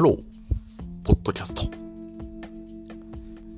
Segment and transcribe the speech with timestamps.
[0.00, 0.16] ハロー、
[1.04, 1.64] ポッドキャスト。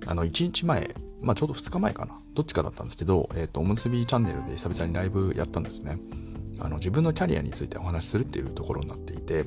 [0.06, 2.18] あの、1日前、まあちょうど2日前かな。
[2.34, 5.98] どっちかだったんですけど、えっ、ー、と、おむすびチャンネルで久々にライブやったんですね。
[6.58, 9.44] あの、自分のキャリアについてお話しするっていうところになっていて、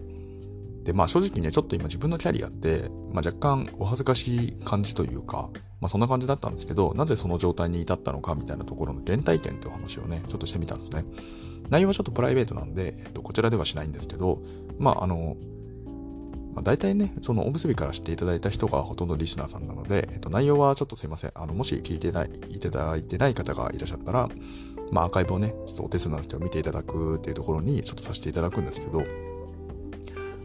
[0.86, 5.50] で、まあ正直ね、ちょっと今自分のキャリアって、まあ若干お恥ずかしい感じというか、
[5.82, 11.04] まあそんな感じだったんですけど、なぜその状態に至ったのかみたいなところの原体験っていう話をね、ちょっとしてみたんですね。
[11.70, 14.42] 内容はちょっとプライベートなんで、えっと、こちらではしないんですけど、
[14.80, 15.36] まああの、
[16.56, 21.32] まあ、大体ね、そのおむすびから知っていただいた人がほとんどリスナーさんなので、えっと、内容はちょっとすいません。
[21.36, 24.30] あの、もし聞いてない、いただいてない方がいらっしゃったら、
[24.92, 29.04] まあ、アーカイブをね、ちょっとお手数なんですけど、見ていただくっていうところに、ちょっとさせていただくんですけど、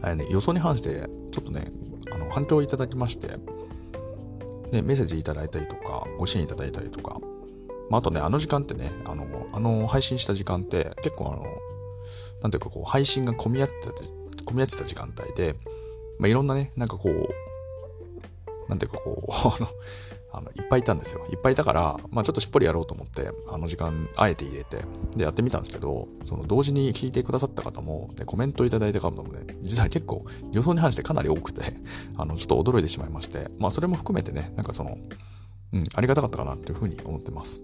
[0.01, 1.71] あれね、予想に関して、ちょっとね、
[2.11, 3.27] あの、反響をいただきまして、
[4.71, 7.21] ね、メッセージいただいたりとか、ご支援いただいたりとか、
[7.89, 11.43] まあ、あとね、あの時間ってね、あの、あの、配信した時間って、結構あの、
[12.41, 15.55] なんていうかこう、配信が混み合ってた、混み合ってた時間帯で、
[16.21, 19.31] まあ、いろんなね、なんかこう、なんていうかこう、
[20.31, 21.25] あの、いっぱいいたんですよ。
[21.31, 24.77] いっぱいいたから、まあちょっとしっぽりやろうと思って、あの時間、あえて入れて、
[25.17, 31.73] で、やってみたんですけど、その同時に聞いてくださった方も、でコメントいただいた方もね、実は結構予想に反してかなり多くて、
[32.15, 34.99] あの、ちょっと驚いてしまいまして、まあそれも含めてね、なんかその、
[35.73, 37.63] うん、ありがたかったかなっていうふうに思ってます。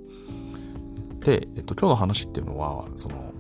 [1.24, 3.34] で、えっと、今日の話っていうのは、その、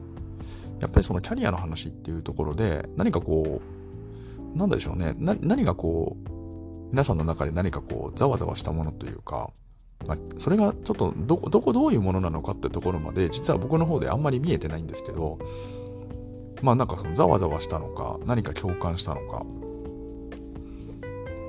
[0.79, 3.76] やっぱりそのキャリアの話っていうところで、何かこう、
[4.55, 5.15] なんでしょうね。
[5.17, 6.29] な、何がこう、
[6.91, 9.51] 皆さんの中で何かこう、ざわざわしたものというか、
[10.05, 15.39] まあ、それがちょっとどこ、どこどういうものなのかってところまで、実は僕の方であんまり見えてないんですけど、
[16.61, 19.45] まあなんかそのざわざわしたのか、何か共感したのか、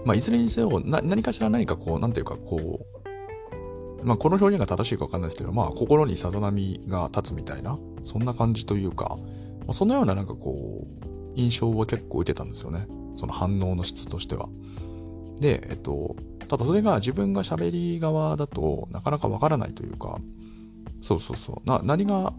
[0.05, 2.81] まあいずれにせよ、な何かしら何かこう、なんていうかこ
[4.03, 9.19] う、まあこの表現が正しいかわかんないですけど、まあ心にさざ波が立つみたいな、そんな感じというか、
[9.67, 11.08] ま、そのようななんかこう、
[11.39, 12.87] 印象は結構受けたんですよね。
[13.17, 14.49] その反応の質としては。
[15.41, 16.17] で、えっと、
[16.49, 20.19] ただそれが自分が喋り側だとなかなかわからないというか、
[21.03, 21.69] そうそうそう。
[21.69, 22.33] な、何が、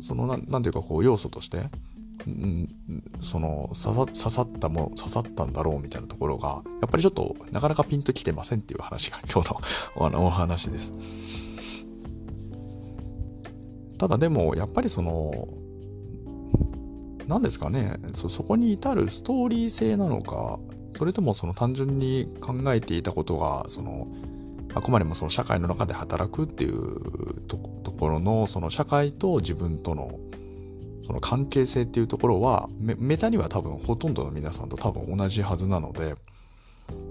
[0.00, 1.70] その、ななんていうかこう要素として、
[2.26, 2.68] うん、
[3.22, 9.60] その刺さったも刺さったんだろうみたいなところがやっぱりちょっとなかなかピンときてませんっていう話が今日の
[10.06, 10.92] あのお話です
[13.96, 15.48] ただでもやっぱりその
[17.30, 20.58] 何ですかねそ、そこに至るストーリー性なのか、
[20.98, 24.08] それともその単純に考えていたことが、その、
[24.74, 30.18] あくまでもその社会の中で働くっていうところの、その社会と自分との、
[31.06, 36.16] その関係性っていうところは、メタには多分ほとんどの皆さんと多分同じはずなので、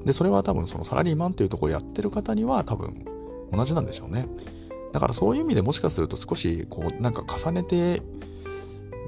[0.04, 3.06] で、それは多分そのサラリーマンっていうところをやってる方には多分
[3.54, 4.28] 同じなんでしょうね。
[4.92, 8.02] だからそういう意味でもしかすると少しこうなんか重ねて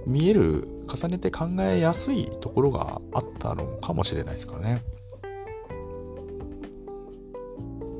[0.05, 4.83] 見える、重ねて考えやすいところがあったのかもしれないですかね。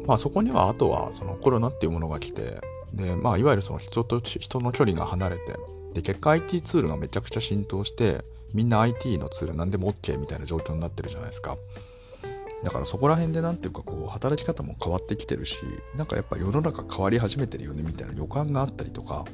[0.06, 2.60] まあそこにはあとはそのコロナっていうものが来て、
[2.94, 5.56] で、まあいわゆるその人と人の距離が離れて、
[5.94, 8.24] で、結果 IT ツールがめちゃくちゃ浸透して、
[8.54, 11.58] みんな IT のツール何でも OK みたいな状況になってるじゃないですか。
[12.64, 15.64] だからそこら辺でなんていうかこう働き方も変わってきてるし、
[15.96, 19.26] なんかやっぱ世の中変わり始めてるよねみたいな予感があったりとか、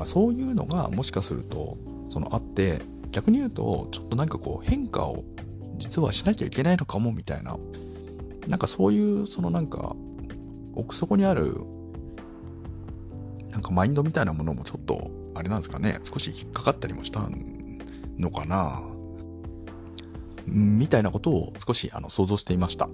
[0.00, 1.76] まあ、そういうのがもしかすると
[2.08, 2.80] そのあって
[3.12, 5.24] 逆に言うとちょっとなんかこう変化を
[5.76, 7.58] 実はしなきゃいけないのかもみたいな
[8.48, 9.94] なんかそういうそのなんか
[10.74, 11.54] 奥底にある
[13.50, 17.28] なんかマインドみたいなものもちょっとあれなんですかね少し引っかかったりもした
[18.18, 18.80] のかな
[20.46, 22.88] みたいなことを少しあの想像していました。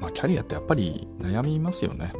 [0.00, 2.12] まあキャリアってやっぱり悩みますよね。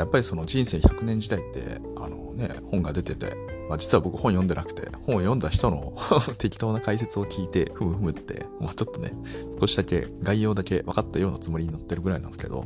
[0.00, 3.34] やっぱりその人生100年時代ってあのね本が出てて、
[3.68, 5.96] まあ、実は僕本読んでなくて本を読んだ人の
[6.38, 9.12] 適当な解説を聞いてふむふむってもうちょっとね
[9.60, 12.64] 少しだけ概要だけ分かったようなつもりになってるぐらいなんですけど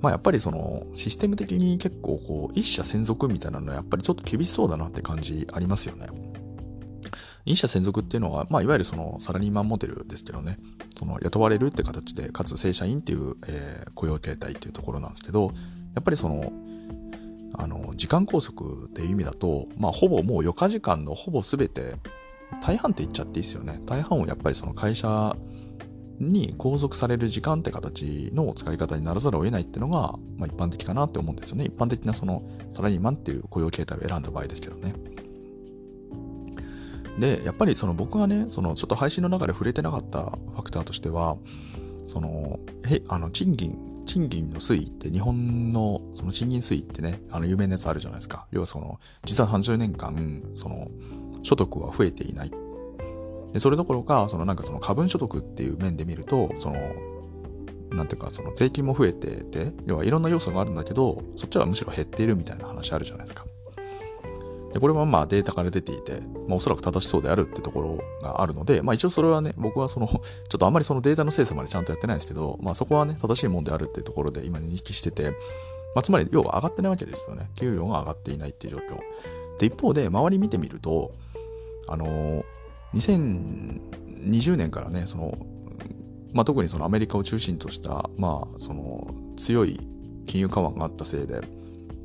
[0.00, 6.06] まあやっぱりそのシステム的に結構こう一社専属みたいなのはやっぱりちょっと厳しそうだなって感じありますよね。
[7.50, 10.58] 一社専属っていうのは、まあ、いわゆるそのサラリーマンモデルですけどね、
[10.98, 15.52] その雇われるって形で、かつ正社員っていう、えー、雇用形態っていうところなんですけど、
[15.94, 16.52] やっぱりその、
[17.54, 21.96] あの、時間拘束っていう意味だと、まあ、ほぼもう余暇時間のほぼ全て、
[22.62, 23.80] 大半って言っちゃっていいですよね。
[23.86, 25.36] 大半をやっぱりその会社
[26.20, 31.64] に拘束される時間って形の使い方にならざるを得ないっていうのが、まあ、一般的かなって思うんですよね。
[31.64, 32.42] 一般的なその
[32.74, 34.94] サラリーマンっていう雇用形態を選んだ場合ですけどね。
[37.18, 41.36] で、やっぱりその僕がね、そのちょっと配信の中で触れてなかったファクターとしては、
[42.06, 43.76] その、へ、あの、賃金、
[44.06, 48.46] 賃金の推移って日本のその賃金推移ってね、あの有名なやつあるじゃないですか。
[48.50, 50.88] 要はその、実は30年間、その、
[51.42, 52.52] 所得は増えていない。
[53.52, 56.76] でそれどころか、そのなんかその過分所得っていう面で見ると、その、
[57.90, 63.44] なんていうか、その税金も増えてて、要はいろんな要素があるんだけど、そっちはむしろ減っているみたいな話あるじゃないですか。
[64.72, 70.20] で、これはまあデータから出ていて、まあおそらく正しそうであるってところがあるので、まあ一応それはね、僕はその、 ちょ
[70.56, 75.30] っとあんまりそのデータの精査までちゃんとやってないんですけど、まあそこはね、正しいもんであるっていうところで今認識してて、
[75.94, 77.50] まあつまり要は上がってないわけですよね。
[77.56, 78.98] 給料が上がっていないっていう状況。
[79.58, 81.12] で、一方で周り見てみると、
[81.88, 82.44] あの、
[82.94, 85.36] 2020年からね、その、
[86.32, 89.80] まあ特にそのアメリカを中心とした、まあその強い
[90.26, 91.40] 金融緩和があったせいで、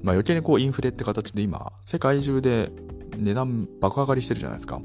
[0.06, 2.72] まあ、余計にこうインフレって形で今、世界中で
[3.18, 4.80] 値段爆上がりしてるじゃないですか。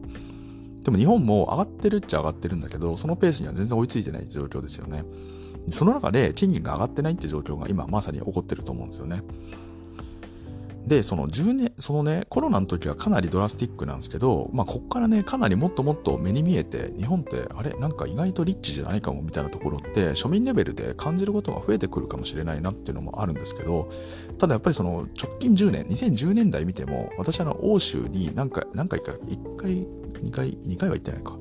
[0.83, 5.05] でも日本も上がってるっちゃ上がってるんだけど、そのペースには全然追いついてない状況ですよね。
[5.69, 9.23] その中で賃金が上がってないって状況が今まさに起こってると思うんですよね。
[10.87, 23.91] で、その10年、そのね、コロナの時はかなりドラスティックなんですけど、まあ、こっからね、かなりもっともっと目に見えて、日本って、あれ、なんか意外とリッチじゃないかもみたいなところって、庶民レベルで感じることが増えてくるかもしれないなっていうのもあるんですけど、
[24.39, 29.87] ただやっぱりその直近10年、2010年代見ても、私あの、欧州に何回、何回か、1回、
[30.23, 31.37] 2回、2回は行ってないか。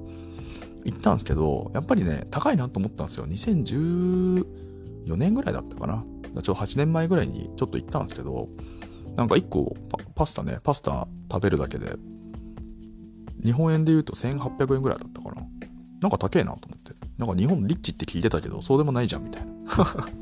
[0.86, 3.28] 行ったんですけど、やっぱりね、高いなと思ったんですよ。
[3.28, 6.06] 2014年ぐらいだったかな。
[6.42, 8.50] ちょ8年前ぐらいにちょっと行ったんですけど、
[9.16, 9.76] なんか1個
[10.16, 11.96] パスタね、パスタ食べるだけで、
[13.44, 15.42] 日本円で言うと1800円ぐらいだったかな。
[16.02, 16.94] なんか高えなと思って。
[17.18, 19.52] なんか日本リッチって聞いてたけど、そうでもないじゃんみたいな。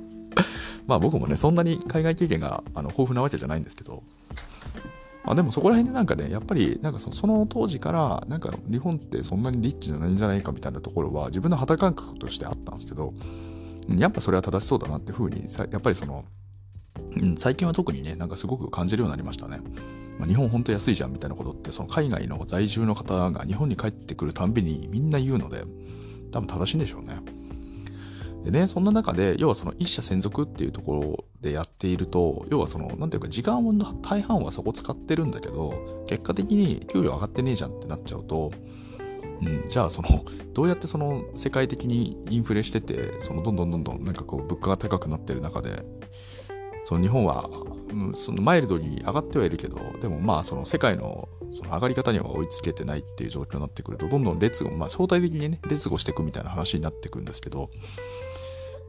[0.88, 4.04] まあ僕もね、そんなに海外経験があの豊富なわけじゃないんですけど、
[5.24, 13.14] まあでもそこら辺でなんかね、やっぱりなんかその当時から、なんか日本ってそんなにリッチじゃないんじゃないかみたいなところは自分の肌感覚としてあったんですけど、
[13.98, 16.26] やっぱそれは正しそうだなっていうふうに、やっぱりその、
[17.16, 19.60] うん、最近は特にね、なんかすごく感じるようになりましたね。
[20.20, 25.64] まあ、日本ほんと安いじゃんみたいなことって、その海外の在住の方が日本に帰ってくるたんびにみんな言うので、
[26.32, 27.20] 多分正しいんでしょうね。
[28.44, 38.52] でね、そんな中で、要はその一社専属っていうところでやっていると、要はその、なんていうか時間の大半はそこ使ってるんだけど、結果的に給料上がってねえじゃんってなっちゃうと、
[39.42, 40.24] うん、じゃあその、
[40.54, 45.84] どうやってその世界的にインフレしてて、そのどんどんどんどんなんかこう物価が高くなってる中で、
[46.88, 47.50] その日本は、
[47.90, 57.70] うん、そのマイルドに上がってはいるけど、でもまあその世界のその上がり方には追いつけてないっていう状況になってくると、どんどん列を、まあ相対的にね、列をしていくみたいな話になってくるんですけど、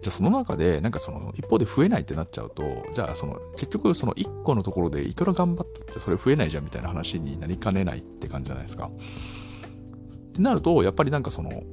[0.00, 8.92] じゃあその中で、なんかその一方で増えないってなっちゃうと、じゃあその結局その1個のところでいくら頑張ったってそれ増えないじゃんみたいな話になりかねないって感じじゃないですか。
[8.92, 11.64] ってなると、やっぱりなんかその、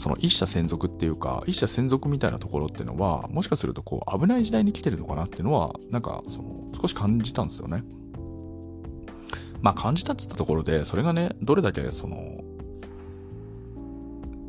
[0.00, 7.84] その一社専属っていうか、一社専属みたいなところっていうのは、もしかするとこう危ない時代に来てるのかなっていうのは、なんかその少し感じたんですよね。
[9.60, 12.42] まあ感じたって言ったところで、それがね、どれだけその、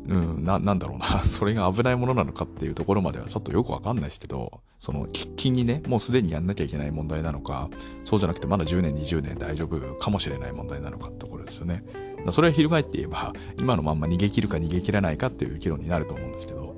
[0.08, 7.68] うん、な、なんだろうな、 それが危ないものなのかっていうところまではちょっとよくわかんないですけど、その、喫緊にね、もうすでにやんなきゃいけない問題なのか、
[8.04, 11.84] そうじゃなくてまだ10年、20年大丈夫かもしれない問題なのかってところですよね。
[12.30, 16.74] それは翻って言えば、今のまんま逃げ切るか逃げ切らないかっていう議論になると思うんですけど、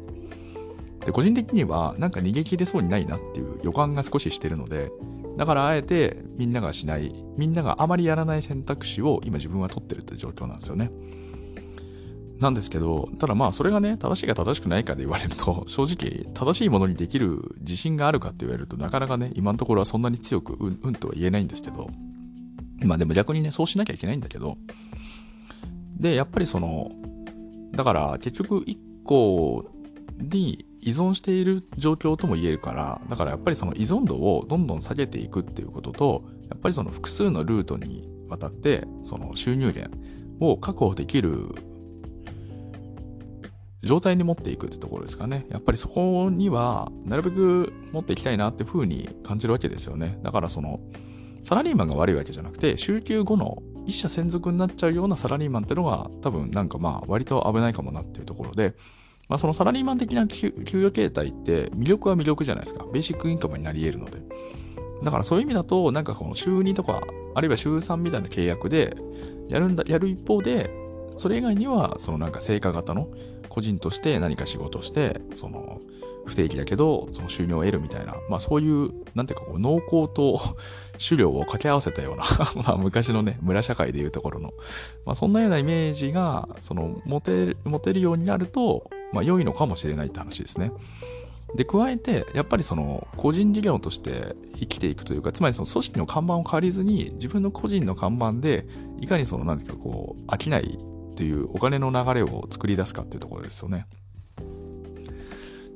[1.05, 4.91] で、個人的には、なんか逃げ切れそうにないなっていう予感が少ししてるので、
[5.37, 10.90] だからあえてみんながしない、みんながあまりやらない選択肢を今自分は取ってるって状況なんですよね。
[12.40, 21.90] なんですけど、ただまあそれがね、正しいか正しくないかで言われると、 正直正しいものにできる自信があるかって言われるとなかなかね、今のところはそんなに強くうん、うんとは言えないんですけど、
[22.83, 24.59] まあでも逆にね、そうしなきゃいけないんだけど、
[25.96, 26.90] で、やっぱりその、
[27.72, 29.70] だから結局一個
[30.18, 39.90] に依存している状況とも言えるから、だからやっぱりその依存度をどんどん下げていくっていうことと、やっぱりその複数のルートにわたって、その収入源
[40.40, 41.54] を確保できる
[43.82, 45.46] 状態に持っていくってところですかね。
[45.50, 50.18] やっぱりそこには、なるべく持っていきたいなっていうふうに感じるわけですよね。
[50.22, 50.80] だからその、
[51.42, 58.75] サラリーマンが悪いわけじゃなくて、週休後の一社専属になっちゃうようなサラリーマンってのが多分なんかまあ割と危ないかもなっていうところで、
[59.29, 62.85] まあそのサラリーマン的な給与形態って魅力は魅力じゃないですか。
[62.93, 64.23] ベーシックインカムになり得るので。
[65.03, 67.03] だからそういう意味だと、なんかこの週2とか、
[67.35, 68.97] あるいは週3みたいな契約で
[69.49, 70.71] やるんだ、やる一方で、
[71.17, 73.09] それ以外には、そのなんか成果型の
[73.49, 75.81] 個人として何か仕事して、その、
[76.25, 80.40] 不定期だけど、その収入を得るみたいな、まあそういう、なんていうかこう、農耕と
[80.99, 82.25] 狩猟を掛け合わせたような
[82.62, 84.52] まあ昔のね、村社会でいうところの、
[85.04, 90.73] まあそんなようなイメージが、その、持てる、持てるようになると、まあ良いのかもしれないって話ですね。
[91.54, 98.66] で、加えて、やっぱりその、個人事業として生きていくというか、つまりその組織の看板を借りずに、自分の個人の看板で、
[99.00, 100.78] いかにその、なんていうかこう、飽きない
[101.14, 103.87] というお金の流れを作り出すかっていうところですよね。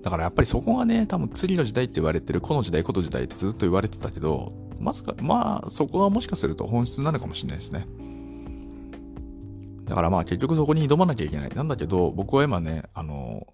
[0.02, 7.86] だからやっぱりそこがね、多分次の時代って言われてる、この時代、この時代ってずっと言われてたけど、まさか、まあ、そこはもしかすると本質なるかもしれないですね。
[9.88, 11.48] だからまあ結局そこに挑まなきゃいけない。
[11.48, 13.46] なんだけど、僕は今ね、あの、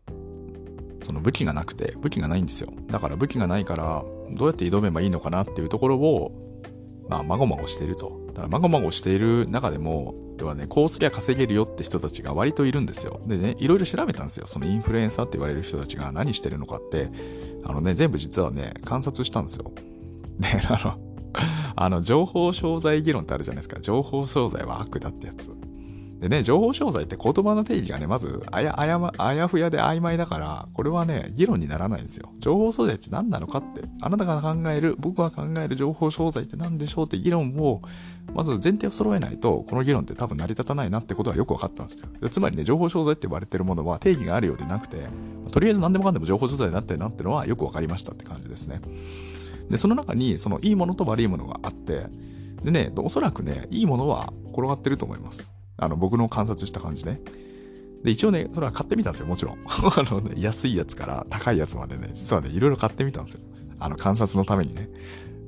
[1.02, 2.72] その武器がなくて、武器がないんですよ。
[2.88, 6.32] だから武器がないから、どうやって挑めばいいのかなっていうところを、
[7.08, 8.20] まあ、まごまごしていると。
[8.28, 13.20] だから、まごまごしている中でも、要はね、こうすりゃ稼げるよって人たちが割といるんですよ。
[13.26, 14.46] でね、いろいろ調べたんですよ。
[14.46, 17.10] そのインフルエンサーって言われる人たちが何してるのかって、
[17.64, 19.72] あのね、全部実はね、観察したんですよ。
[20.40, 20.98] で、あの、
[21.76, 23.80] あの、情報商材議論ってあるじゃないですか。
[23.80, 25.50] 情報商材は悪だってやつ。
[26.24, 32.32] でね、情報商材って言葉の定義がね、まずあや、あやま、あやふやで曖昧だから、これはね、議論にならないんですよ。
[32.38, 37.82] 情報商材って何なのかって、あなたが考える、僕が考える情報商材って何でしょうって議論を、
[38.34, 42.28] まず前提を揃えないと、この議論って多分成り立たないなってことはよく分かったんですよ。
[42.30, 45.06] つまりね、情報商材って呼ばれてるものは定義があるようでなくて、
[45.50, 48.80] とりあえず何でもかんでも情報商材になってるなってのはよく分かりましたって感じですね。
[49.68, 52.06] で、その中に、そのいいものと悪いものがあって、
[52.62, 55.53] でね、おそらくね、いいものは転がってると思います。
[55.76, 57.20] あの、僕の観察した感じね。
[58.02, 59.58] で、一応ね、それは買ってみたんですよ、もちろん。
[59.66, 63.40] あのね、安いやつから高いやつまでね、実はね、いろいろ買ってみたんですよ。
[63.78, 64.88] あの、観察のためにね。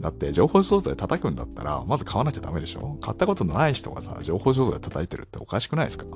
[0.01, 2.99] だって、情報商材叩くんだったら、まず買わなきゃダメでしょ？
[3.01, 6.07] 買ったことない人がさ、情報商材叩いてるっておかしくないですか？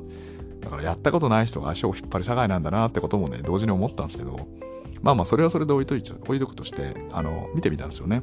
[0.60, 4.48] だから、やったことない人が足を引っ張る社会なんだなってこともね、同時に思ったんですけど、
[5.02, 8.22] まあまあ、それはそれで置いとい、置いとくとして、あの、見てみたんですよね。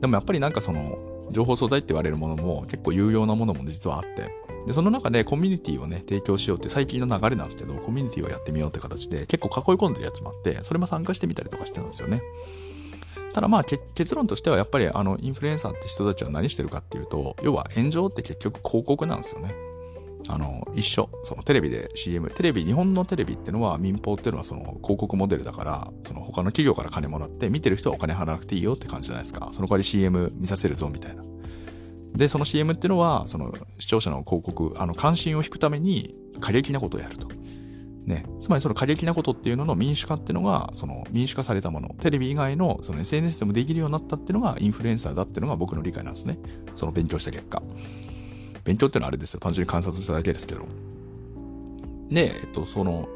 [0.00, 0.98] でもやっぱりなんかその、
[1.30, 4.30] 情報素材って言われるものも結構有用なものも実はあって、
[4.66, 12.22] で、その中でコミュニティをね、提供しようって最近の流れなんですけど、コミュニティをやってみようって形で結構囲い込んでるやつもあって、それも参加してみたりとかしてたんですよね。
[13.32, 19.54] ただまあ結論としてはやっぱりあのインフルエンサーって人たちは何してるかっていうと、要は炎上って結局広告なんですよね。
[20.28, 21.08] あの、一緒。
[21.22, 22.30] そのテレビで CM。
[22.30, 29.50] テレビ、日本のテレビっていうのは民放っていうのはその広告モデルだから、その他の企業から金もらって見てる人はお金払わなくていいよって感じじゃないですか。
[29.52, 31.24] その代わり CM 見させるぞみたいな。
[32.14, 37.28] で、その CM っていうのは、その視聴者の広告、あの、関心を引くために過激なことをやると。
[38.06, 38.24] ね。
[38.40, 46.38] つまりその過激なことっていうのの民主化っていうのが、その民主化されたもの、テレビ以外のその SNS でもできるようになったっていうのがインフルエンサーだっていうのが僕の理解なんですね。
[46.74, 47.62] その勉強した結果。
[48.64, 49.40] 勉強っていうのはあれですよ。
[49.40, 50.62] 単純に観察しただけですけど。
[52.10, 53.08] で、えっと、その、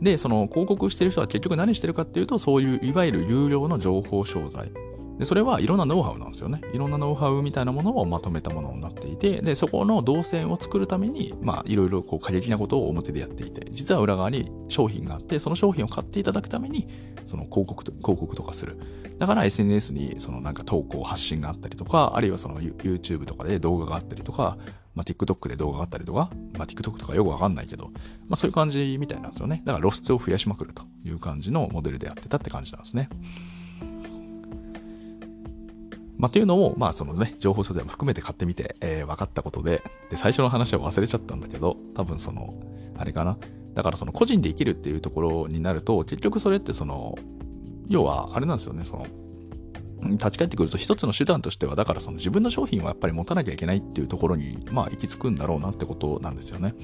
[0.00, 4.70] で、その広告してる人は結局何してるかっていうと、そういういわゆる有料の情報商材。
[5.18, 6.60] で、それはいろんなノウハウなんですよね。
[6.72, 16.88] いろんなノウハウみたいなものをまとめたものになっていて、で、そこの動線を作るために、まあ、いろいろこう過激なことを表でやっていて、実は裏側に商品があって、その商品を買っていただくために、
[17.26, 18.78] その広告と、広告とかする。
[19.18, 24.56] だから SNS にそのなんか投稿、発信があったりとか、あるいはその YouTube とかで動画があったりとか、
[24.94, 27.88] まあ、TikTok で動画があったりとか、まあ、TikTok とかよくわかんないけど、
[28.28, 29.62] まあ、そういう感じみたいなんですよね。
[29.64, 33.08] だから露出を増やしまくるという感じのモデルでやってたって感じなんですね。
[36.22, 42.54] まあ、というのを、まあ、そのね、情報書でも含めて買ってみて、えー、分かったことで、で、最初の話は忘れちゃったんだけど、多分その、
[42.96, 43.36] あれかな。
[43.74, 47.18] だからその個人で生きるっていうところになると、結局それってその、
[47.88, 49.06] 要は、あれなんですよね、その、
[50.10, 56.76] 立ち返ってくると一つの手段としては、だからその自分の商品はやっぱり持たなきゃいけないっていうところに、まあ行き着くんだろうなってことなんですよね。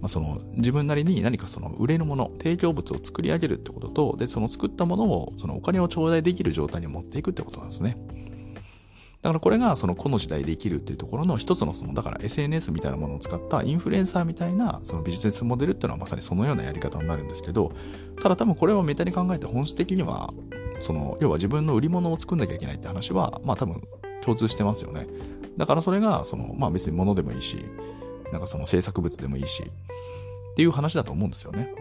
[0.00, 7.96] まあ、その自分なりに何かその売れるもの、提供物を作り上げるってことと、で、その作ったものをそのお金を頂戴できる状態に持っていくってことなんですね。
[9.26, 17.72] だからこれがそのこの時代できるっていうところの一つのそのだから SNS みたいなものを使ったインフルエンサーみたいなそのビジネスモデルっていうのはまさにそのようなやり方になるんですけど
[18.22, 20.32] ただ多分これはメタに考えて本質的には
[20.78, 23.82] その要は自分の売り物を作んなきゃいけないって話はまあ多分
[24.22, 25.08] 共通してますよね。
[25.56, 27.58] だからそれがそのまあ別に物でもいいし
[28.30, 31.74] なんかその制作物でもいいしっていう話だと思うんですよね。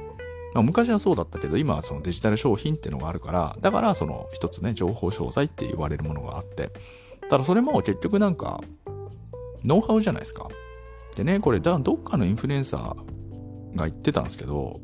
[0.55, 6.71] ま、昔はそうだったけど、今はそのデジタル商品っていうのがあるから、だからその一つね、情報商材って言われるものがあって、
[7.29, 8.61] ただそれも結局なんか、
[9.63, 10.47] ノウハウじゃないですか。
[11.15, 14.79] でね、これ、だどっかのインフルエンサーが言ってたんですけど、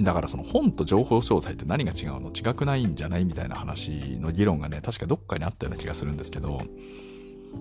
[0.00, 2.30] だからその本と情報商材って何が違うの？
[2.30, 3.24] 違くないんじゃない？
[3.24, 6.62] みたいな話の議論がね、確かどっかにあったような気がするんですけど、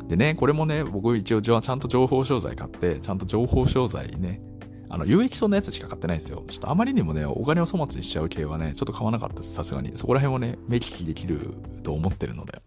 [0.08, 4.42] でね、これもね、僕一応ちゃんと情報商材買って、ちゃんと情報商材ね、
[4.94, 6.44] あの、有益そうなやつしか買ってないんですよ。
[6.50, 9.98] ちょっとあまりにもね、お金を粗末にしちゃう系はね、ちょっと買わなかったです、さすがに。
[9.98, 12.62] そこら辺をね、目利きできると思ってるので。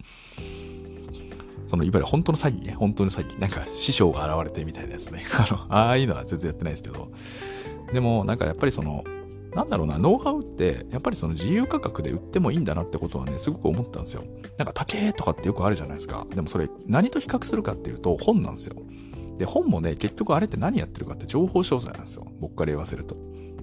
[1.67, 3.39] その、いわゆる本当の詐欺ね、本当の詐欺。
[3.39, 5.23] なんか、師匠が現れてみたいなやつね。
[5.39, 7.11] あの、ああいうのは全然やってないですけど。
[7.93, 9.05] でも、なんかやっぱりその、
[9.55, 14.25] なんだろうな、ノウハウって、やっぱりその自由価格で売ってもいいんだなってことはね、すごく思ったんですよ。
[14.57, 16.27] なんか、竹とかってよくあるじゃないですか。
[16.35, 18.77] でもそれ、何と比較するかっていうと、本なんですよ。
[19.39, 22.27] で、本もね、結局あれって何やってるかって情報詳細なんですよ。
[22.41, 23.15] 僕から言わせると。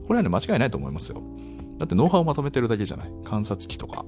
[0.07, 1.21] これはね、間違いないと思いますよ。
[1.77, 3.11] だってノウハウをまとめてるだけじゃない。
[3.23, 4.05] 観察機とか。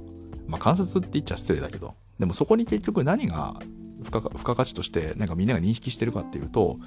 [0.47, 1.95] まあ観察って言っちゃ失礼だけど。
[2.19, 3.59] でもそこに結局何が
[4.03, 6.77] 付加付加価値としてなんかみんなが認識してるかっていうと、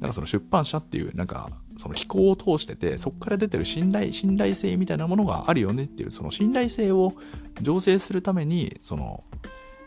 [0.00, 7.14] なんかその出版社っていうなんかその機構を通してて、そこから出てる信頼、信頼性みたいなものがあるよねっていう、その信頼性を
[7.62, 9.24] 醸成するために、その、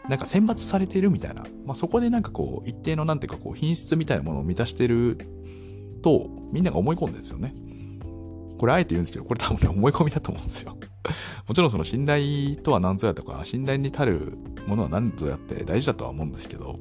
[0.10, 5.18] なんか選抜されてるみたいな、まあ、そこでなんかこう、一定のなんていうかこう、品質みたいなものを満たしてる
[6.02, 7.54] と、みんなが思い込んでるんですよね。
[8.58, 10.78] これあえて言うんですけど、これ多分ね、思い込みだと思うんですよ。
[11.48, 16.80] もちろんその信頼とは何ぞやとか、信頼に足るものは何ぞやって大事だとは思うんですけど、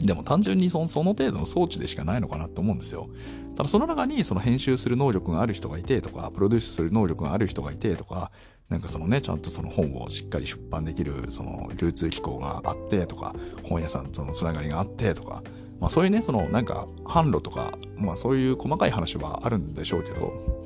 [0.00, 3.08] でも単純にそのその程度の装置でしかないのかなと思うんですよ。
[3.56, 8.30] ただその中にその編集する能力がある人がいてとか、プロデュースする能力がある人がいてとか、
[8.70, 13.34] なんかそのね、ちゃんとその本をしっかり出版できるその流通機構があってとか、
[13.64, 15.42] 本屋さんとのつながりがあってとか、
[15.80, 20.60] まあそういうね、そのなんか販路とか、まあそういう細かい話はあるんでしょうけど、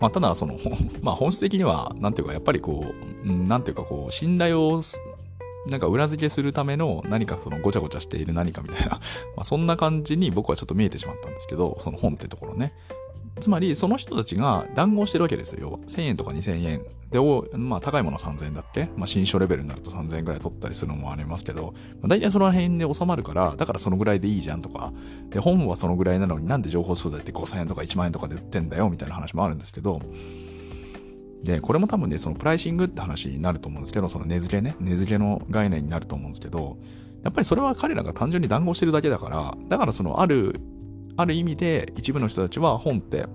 [0.00, 0.58] まあ、ただ、その、
[1.00, 2.92] まあ、本質的には、なんていうか、やっぱりこ
[3.24, 4.82] う、なんていうか、こう、信頼を、
[5.68, 8.98] なんか裏付けするための何かそのごちゃごちゃしている何かみたいな
[9.36, 12.72] まあそんな感じに僕はちょっと見えてしまったんですけど、その本ってところね。
[13.40, 15.78] つまり、その人たちが談合してるわけですよ、要は。
[15.80, 16.82] 1000円とか2000円。
[17.10, 17.18] で、
[17.58, 18.88] まあ、高いもの3000円だっけ？
[18.96, 24.92] まあ、新書レベルになると3000円ぐらい取ったりするのもありますけど、まあ、大体その辺で収まるから、だからそのぐらいでいいじゃんとか、
[25.28, 30.00] で、本はそのぐらいなのになんで情報素材って5000円とか1万円とかで売ってんだよ、みたいな話もあるんですけど、
[31.42, 36.78] で、これも多分ね、そのプライシングって話になると思うんですけど、その値付けね、値付けの概念になると思うんですけど、
[37.24, 40.60] やっぱりそれは彼らが単純に談合してるだけだから、だからそのある、
[41.16, 43.26] ある意味で一部の人たちは本って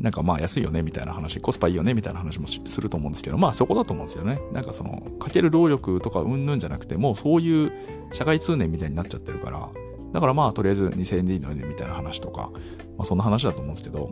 [0.00, 4.40] なんかまあ安いよねみたいな話、コスパいいよねみたいな話もすると思うんですけど、まあそこだと思うんですよね。
[4.52, 7.72] なんかその、かける労力とかうんぬんじゃなくて、もうそういう
[8.10, 9.70] 社会通念みたいになっちゃってるから、
[10.12, 12.50] だからまあとりあえず2000円でいいのよねみたいな話とか、
[12.96, 14.10] まあそんな話だと思うんですけど、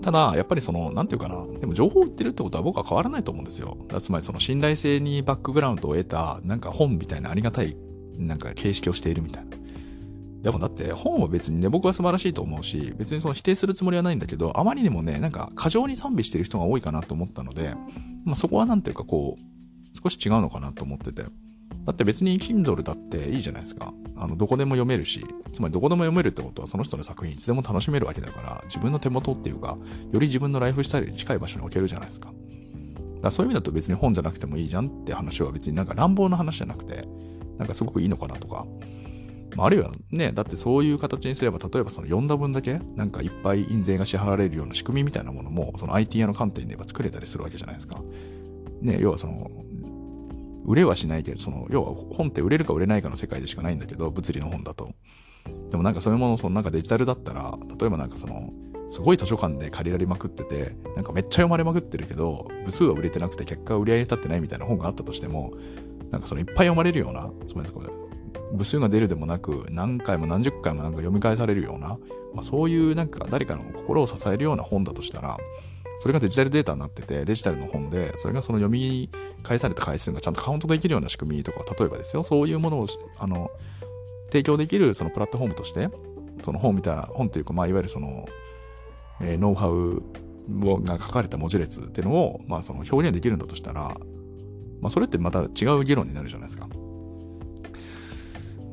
[0.00, 3.76] ただ、やっぱりその、なんていうかな、でも情報を売ってるってことは僕は変わらないと思うんですよ。
[4.00, 7.76] つまりその信頼性にバックグラウンドを得た、なんか本みたいなありがたい、
[8.18, 9.51] なんか形式をしているみたいな。
[10.42, 17.74] でもだって本は別にね、僕は素晴らしいと思うし、別にその否定するつもりはないんだけど、あまりにもね、なんか過剰に賛美してる人が多いかなと思ったので、
[18.24, 19.42] まあそこはなんていうかこう、
[20.02, 21.24] 少し違うのかなと思ってて。
[21.84, 23.92] だって別に Kindle だっていいじゃないですか。
[24.16, 29.78] あの、どこでも読めるし、つまりどこでも読めるってことはその人の作品いつでも楽しめるわけだから、自分の手元っていうか、
[30.10, 32.28] より自分のライフスタイルに近い場所に置けるじゃないですか。
[32.28, 32.38] だか
[33.22, 37.06] らそういう意味だと別に本じゃなくてもいいじゃんって話は別になんか乱暴な話じゃなくて、
[37.58, 38.66] なんかすごくいいのかなとか、
[39.54, 48.02] まあ、るいはね、だってそういう形にすれば、例えばその読んだ分だけ、なんかいっぱい印税が支払われるような仕組みみたいなものも、その IT 屋の観点で言えば作れたりするわけじゃないですか。
[48.80, 49.50] ね、要はその、
[50.64, 54.94] 売れはしないけど、その、要は本って売れるか売れないかの世界でしかないんだけど、物理の本だと。
[55.70, 58.52] でもなんかそういうもの、そのなんかデジタルだったら、例えばなんかその、
[58.88, 65.52] すごい図書館で借りられまくってて、なんかめっちゃ読まれまくってるけど、部数は売れてなくて結果売り上げ立ってないみたいな本があったとしても、
[66.10, 67.70] なんかそのいっぱい読まれるような、つまり
[68.52, 71.98] 部数が出るでもなく、何回も何十回もなんか読み返されるような、
[72.34, 75.38] まあ、そういうなんか誰かの心を支えるような本だとしたら、
[76.00, 79.08] それがデジタルデータになってて、デジタルの本で、それがその読み
[79.42, 82.86] 返された回数がちゃんとカウントできるような仕組みとか、例えばですよ、そういうものを、
[83.18, 83.50] あの、
[84.26, 85.90] 提供できるそのプラットフォームとして、
[86.42, 88.26] その本みたいな、本というか、まあ、いわゆるその、
[89.20, 90.02] えー、ノウハウ
[90.82, 93.96] が書かれた文字列っていうのを、まあ、その表現できるんだとしたら、
[94.80, 96.68] まあ、それってまた違う議論になるじゃないですか。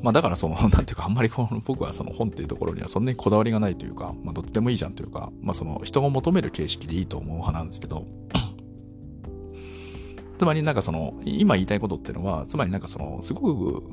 [0.02, 8.06] まあだからその、 なんていうかあんまりこの僕はその本っていうところにはそんなにこだわりがないというか、まあどっちでもいいじゃんというか、まあその人が求める形式でいいと思う派なんですけど、
[10.38, 13.90] つまりなんかその、今言いたいことっていうのは、つまりなんかその、すごく、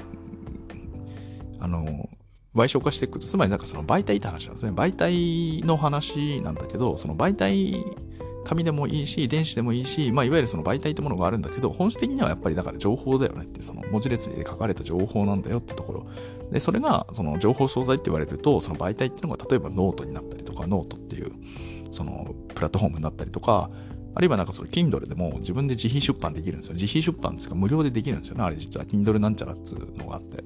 [1.60, 2.10] あの、
[2.56, 4.72] 抽象化していくと、つまりなんかその媒体って話なんですね。
[4.72, 7.84] 媒体の話なんだけど、その媒体、
[8.48, 16.08] 紙でもいいし、電子でもいいし、まあ、いわゆるその媒体ってものがあるんだけど、本質的にはやっぱりだから情報だよねって、その文字列で書かれた情報なんだよってところ。
[16.52, 21.32] で、それが、その情報商材って言われると、その媒体っていうのが例えばノートになったりとか、ノートっていう、
[21.92, 23.70] そのプラットフォームになったりとか、
[24.18, 26.74] あるいはなんかその Kindle でも自分で自費出版できるんですよ。
[26.74, 28.44] 自費出版ですか無料でできるんですよね。
[28.44, 30.44] あれ実は Kindle なんちゃらっつうのがあって。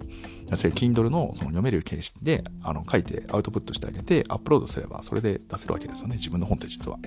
[0.57, 6.17] それ Kindle のその読める形式であの書いてアウトプットしてあげてアップロードすればそれで出せるわけですよね。
[6.17, 6.99] 自分の本って実は。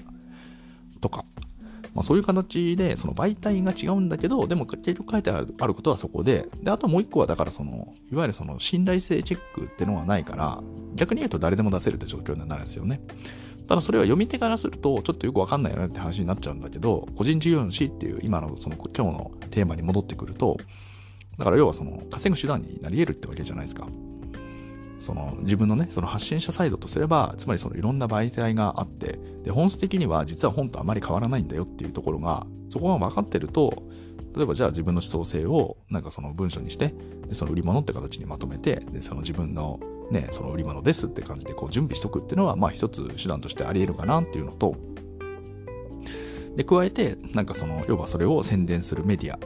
[1.05, 1.25] とか。
[1.95, 10.61] まあ、そういう形で、その媒体が違うんだけど、でも結局書いてあることはそこで、で、あともう一個はだからその、いわゆるその信頼性チェックってのがないから、
[10.97, 13.01] 逆に言うと誰でも出せるって状況になるんですよね。
[13.69, 20.57] ただそれは読み手からするとちょっとよくわかんないよねって話になっちゃうんだけど、個人事業主っていう今のその今日のテーマに戻ってくると、
[21.39, 23.87] だから要はその稼ぐ手段になり得るってわけじゃないですか。
[25.01, 33.83] その自分のね、その発信者サイドとすれば、つまりそのいろんな媒体があって、で、本質的には実は本とあまり変わらないんだよっていうところが、そこが分かってると、
[34.37, 36.95] 例えばじゃあ自分の思想性をなんかその文章にして、
[37.29, 39.79] で、その売り物って形にまとめて、で、その自分の
[40.11, 44.77] ね、その売り物ですって感じでこう準備しとくっていうのは、まあ一つ手段としてあり得るかなっていうのと、
[46.57, 49.39] で、加えて、なんかその、要はそれを宣伝するメディア。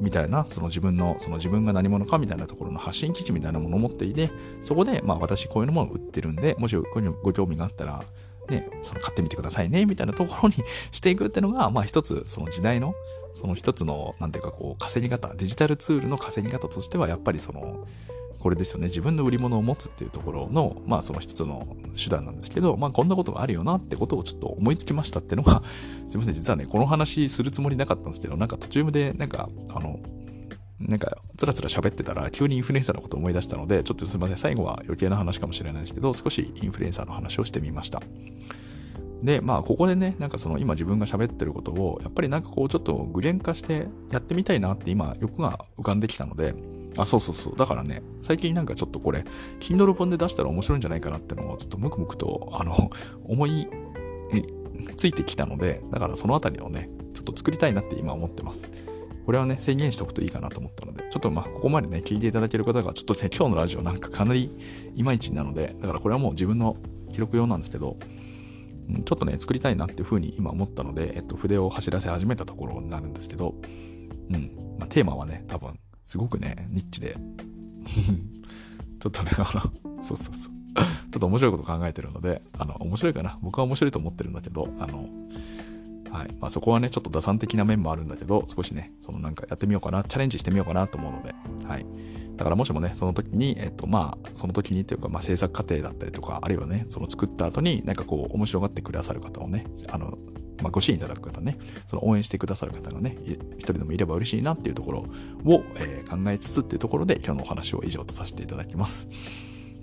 [0.00, 4.30] みたいな、その自分の、その自分が何者かみたいなところの発信基地みたいなものを持っていて、
[4.62, 8.04] そこで、まあ私こういうものを売ってるんで、もしこういうのご興味があったら、
[8.48, 10.54] ね、その買ってみてくださいね、みたいなところに
[10.92, 12.94] していくっていうのが、まあ一つ、その時代の、
[13.32, 17.86] その一つの、なんていうかこう、稼ぎ方、デジタルツールの稼ぎ方としては、やっぱりその、
[18.46, 18.86] これですよね。
[18.86, 21.66] 自分の売り物を持つっていうところの、まあその一つの
[22.00, 25.64] 手段なんですけど、まあこんなことがあるよなってことをちょっと思いつきましたっていうのが、
[26.06, 29.98] すいません、実はね、この話するつもりなかったんですけど、なんか途中で、なんか、あの、
[30.78, 38.00] なんか、つらつら喋ってたら、急にインフルエンサーのことを思い出したので、ちょっとすいません、最後は余計な話かもしれないですけど、少しインフルエンサーの話をしてみました。
[39.24, 46.54] で、まあ、ここでね、なんかその今自分が喋ってることを、やっぱりなんかこうちょっと具現化してやってみたいなって今欲が浮かんできたので、
[46.96, 47.56] あ、そうそうそう。
[47.56, 49.24] だからね、最近なんかちょっとこれ、
[49.60, 52.90] Kindle 本で出したら面白いんじゃないかなってのを、ちょっとムクムクと、あの、
[53.24, 53.68] 思い、
[54.96, 58.66] ついてきたので、だからそのあたりをね、ちょっと作りたいなって今思ってます。
[59.24, 64.50] これはね、宣言しておくといいかなと思ったので、ちょっとまあ、ここまでね、聞いていただける方が、ちょっとね、今日のラジオなんかかなり
[64.94, 66.76] いまいちなので、だからこれはもう自分の
[67.12, 67.96] 記録用なんですけど、
[69.04, 73.54] ちょっとね、作りたいなっていうふうに今思ったので、えっと、筆を走らせ始めたところになるんですけど、
[74.30, 74.50] うん。
[74.78, 77.16] まあ、テーマはね、多分、すごくね、ニッチで
[79.00, 80.52] ちょっとね、あの、そうそうそう。
[81.10, 83.38] ちょっと面白いこと考えてるので、あの、面白いかな。
[83.42, 85.08] 僕は面白いと思ってるんだけど、あの、
[86.10, 86.34] はい。
[86.40, 91.34] まあ、そこはね、ちょっと打算的な面もあるんだけど、少しね、そのなんかやってみようかな、チャレンジしてみようかなと思うので、
[91.66, 91.86] はい。
[92.36, 100.18] だからもしもね、その時に、えっと、まあ、その時にというか、まあ、制作過程だったりとか、あるいはね、その作った後に、なんかこう、面白がってくださる方をね、あの、
[100.62, 103.16] まあ、ご支援いただく方ね、その応援してくださる方がね、
[103.56, 105.06] 一人でもいれば嬉しいなっていうところ
[105.44, 109.08] を、えー、考えつつっていうところで今日のお話を以上とさせていただきます。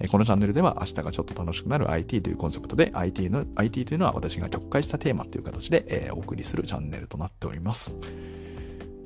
[0.09, 7.97] このチャンネルでは明日がちょっと楽しくなる IT というコンセプトで IT, の IT というのは私が曲解したテーマという形で、え、お送りするチャンネルとなっております。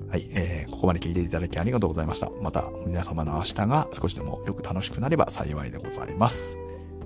[0.10, 2.32] はい、えー、ここまで聞いていただきありがとうございました。
[2.42, 6.58] また皆様の明日が少しでもよく楽しくなれば幸いでございます。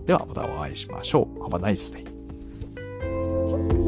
[0.06, 1.40] ではまたお会いしましょう。
[1.40, 3.81] Have a nice day.